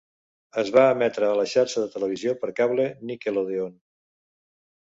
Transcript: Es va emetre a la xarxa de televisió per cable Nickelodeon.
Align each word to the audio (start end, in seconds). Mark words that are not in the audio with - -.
Es 0.61 0.71
va 0.77 0.85
emetre 0.93 1.27
a 1.27 1.35
la 1.41 1.45
xarxa 1.51 1.83
de 1.85 1.91
televisió 1.97 2.35
per 2.45 2.51
cable 2.63 2.89
Nickelodeon. 3.11 3.79